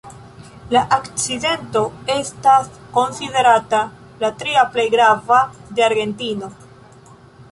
[0.75, 3.81] La akcidento estas konsiderata
[4.25, 5.41] la tria plej grava
[5.77, 6.51] de Argentino.